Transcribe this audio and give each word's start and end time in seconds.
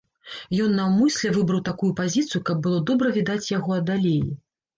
Ён 0.63 0.71
наўмысля 0.79 1.33
выбраў 1.35 1.61
такую 1.67 1.89
пазіцыю, 1.99 2.41
каб 2.49 2.65
было 2.69 2.81
добра 2.93 3.13
відаць 3.19 3.53
яго 3.53 3.79
ад 3.79 3.95
алеі. 3.99 4.27